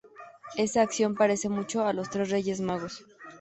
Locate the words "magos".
2.59-3.05